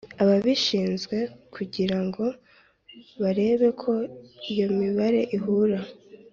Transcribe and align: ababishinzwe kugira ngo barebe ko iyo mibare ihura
ababishinzwe 0.21 1.17
kugira 1.55 1.97
ngo 2.05 2.25
barebe 3.21 3.67
ko 3.81 3.93
iyo 4.51 4.67
mibare 4.79 5.21
ihura 5.37 5.79